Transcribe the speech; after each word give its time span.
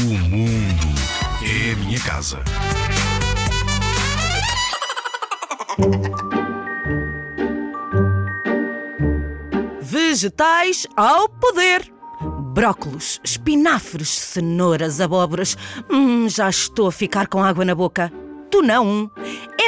O 0.00 0.02
mundo 0.02 0.86
é 1.42 1.72
a 1.72 1.76
minha 1.76 2.00
casa. 2.00 2.42
Vegetais 9.82 10.86
ao 10.96 11.28
poder. 11.28 11.92
Brócolos, 12.54 13.20
espinafres, 13.22 14.08
cenouras, 14.08 15.02
abóboras. 15.02 15.54
Hum, 15.90 16.26
já 16.30 16.48
estou 16.48 16.88
a 16.88 16.92
ficar 16.92 17.26
com 17.26 17.44
água 17.44 17.66
na 17.66 17.74
boca. 17.74 18.10
Tu 18.50 18.62
não. 18.62 19.10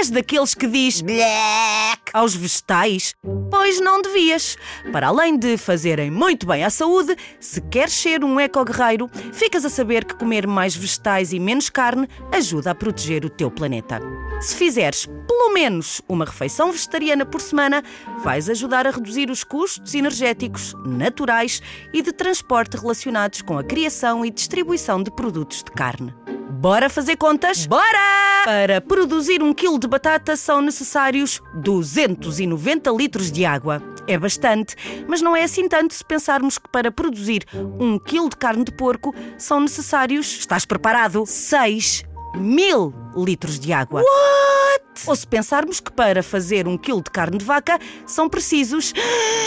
És 0.02 0.10
daqueles 0.10 0.52
que 0.52 0.66
diz 0.66 1.00
black 1.00 2.10
aos 2.12 2.34
vegetais? 2.34 3.14
Pois 3.48 3.80
não 3.80 4.02
devias. 4.02 4.56
Para 4.90 5.06
além 5.06 5.38
de 5.38 5.56
fazerem 5.56 6.10
muito 6.10 6.44
bem 6.44 6.64
à 6.64 6.70
saúde, 6.70 7.14
se 7.38 7.60
queres 7.60 7.92
ser 7.92 8.24
um 8.24 8.40
eco-guerreiro, 8.40 9.08
ficas 9.32 9.64
a 9.64 9.68
saber 9.68 10.04
que 10.04 10.16
comer 10.16 10.44
mais 10.44 10.74
vegetais 10.74 11.32
e 11.32 11.38
menos 11.38 11.70
carne 11.70 12.08
ajuda 12.32 12.72
a 12.72 12.74
proteger 12.74 13.24
o 13.24 13.30
teu 13.30 13.48
planeta. 13.48 14.00
Se 14.40 14.56
fizeres 14.56 15.06
pelo 15.28 15.54
menos 15.54 16.02
uma 16.08 16.24
refeição 16.24 16.72
vegetariana 16.72 17.24
por 17.24 17.40
semana, 17.40 17.80
vais 18.24 18.50
ajudar 18.50 18.88
a 18.88 18.90
reduzir 18.90 19.30
os 19.30 19.44
custos 19.44 19.94
energéticos, 19.94 20.74
naturais 20.84 21.62
e 21.92 22.02
de 22.02 22.12
transporte 22.12 22.76
relacionados 22.76 23.40
com 23.40 23.56
a 23.56 23.62
criação 23.62 24.26
e 24.26 24.32
distribuição 24.32 25.00
de 25.00 25.12
produtos 25.12 25.58
de 25.62 25.70
carne. 25.70 26.12
Bora 26.52 26.90
fazer 26.90 27.16
contas? 27.16 27.66
Bora! 27.66 28.44
Para 28.44 28.80
produzir 28.80 29.42
um 29.42 29.54
quilo 29.54 29.78
de 29.78 29.88
batata 29.88 30.36
são 30.36 30.60
necessários 30.60 31.40
290 31.54 32.90
litros 32.90 33.32
de 33.32 33.44
água. 33.44 33.82
É 34.06 34.18
bastante, 34.18 34.76
mas 35.08 35.22
não 35.22 35.34
é 35.34 35.44
assim 35.44 35.66
tanto 35.66 35.94
se 35.94 36.04
pensarmos 36.04 36.58
que 36.58 36.68
para 36.68 36.92
produzir 36.92 37.46
um 37.54 37.98
quilo 37.98 38.28
de 38.28 38.36
carne 38.36 38.64
de 38.64 38.72
porco 38.72 39.14
são 39.38 39.60
necessários, 39.60 40.40
estás 40.40 40.66
preparado, 40.66 41.24
6 41.24 42.04
mil 42.34 42.92
litros 43.16 43.58
de 43.58 43.72
água. 43.72 44.02
What? 44.02 44.84
Ou 45.06 45.16
se 45.16 45.26
pensarmos 45.26 45.80
que 45.80 45.90
para 45.90 46.22
fazer 46.22 46.68
um 46.68 46.76
quilo 46.76 47.02
de 47.02 47.10
carne 47.10 47.38
de 47.38 47.44
vaca 47.44 47.78
são 48.06 48.28
precisos 48.28 48.92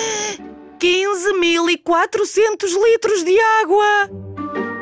15.400 0.79 2.73
litros 2.83 3.23
de 3.23 3.39
água. 3.61 4.24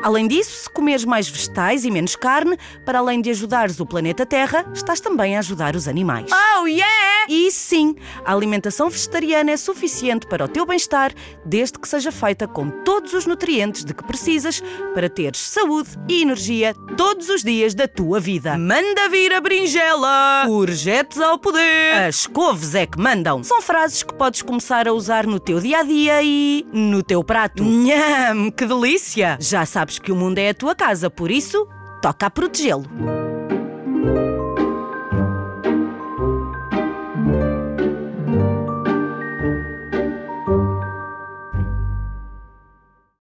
Além 0.04 0.28
disso, 0.28 0.64
se 0.64 0.68
comeres 0.68 1.02
mais 1.02 1.30
vegetais 1.30 1.82
e 1.82 1.90
menos 1.90 2.14
carne, 2.14 2.58
para 2.84 2.98
além 2.98 3.22
de 3.22 3.30
ajudares 3.30 3.80
o 3.80 3.86
planeta 3.86 4.26
Terra, 4.26 4.70
estás 4.74 5.00
também 5.00 5.34
a 5.34 5.38
ajudar 5.38 5.74
os 5.74 5.88
animais. 5.88 6.30
Oh, 6.30 6.66
yeah! 6.66 7.24
E 7.26 7.50
sim, 7.50 7.96
a 8.22 8.34
alimentação 8.34 8.90
vegetariana 8.90 9.52
é 9.52 9.56
suficiente 9.56 10.26
para 10.26 10.44
o 10.44 10.48
teu 10.48 10.66
bem-estar, 10.66 11.10
desde 11.42 11.78
que 11.78 11.88
seja 11.88 12.12
feita 12.12 12.46
com 12.46 12.68
todos 12.68 13.14
os 13.14 13.24
nutrientes 13.24 13.82
de 13.82 13.94
que 13.94 14.04
precisas 14.04 14.62
para 14.92 15.08
teres 15.08 15.40
saúde 15.40 15.92
e 16.06 16.20
energia 16.20 16.74
todos 16.98 17.30
os 17.30 17.42
dias 17.42 17.74
da 17.74 17.88
tua 17.88 18.20
vida. 18.20 18.58
Manda 18.58 19.08
vir 19.08 19.32
a 19.32 19.40
berinjela! 19.40 20.44
Urgetes 20.46 21.18
ao 21.18 21.38
poder! 21.38 22.08
As 22.08 22.26
couves 22.26 22.74
é 22.74 22.84
que 22.84 23.00
mandam! 23.00 23.42
São 23.42 23.62
frases 23.62 24.02
que 24.02 24.12
podes 24.12 24.42
começar 24.42 24.86
a 24.86 24.92
usar 24.92 25.26
no 25.26 25.40
teu 25.40 25.58
dia 25.60 25.78
a 25.78 25.82
dia 25.82 26.22
e 26.22 26.66
no 26.70 27.02
teu 27.02 27.24
prato. 27.24 27.64
Nham, 27.64 28.50
que 28.50 28.66
delícia! 28.66 29.38
Já 29.40 29.64
sabes 29.64 29.93
que 30.00 30.12
o 30.12 30.16
mundo 30.16 30.38
é 30.38 30.50
a 30.50 30.54
tua 30.54 30.74
casa, 30.74 31.08
por 31.10 31.30
isso, 31.30 31.66
toca 32.00 32.26
a 32.26 32.30
protegê-lo. 32.30 32.84